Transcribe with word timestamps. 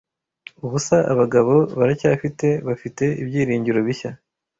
'Ubusa 0.65 0.97
abagabo 1.11 1.53
baracyafite, 1.79 2.47
bafite 2.67 3.03
ibyiringiro 3.21 3.79
bishya, 3.87 4.11